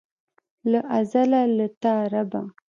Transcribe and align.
له 0.71 0.79
ازله 0.97 1.41
له 1.57 1.67
تا 1.81 1.93
ربه. 2.13 2.41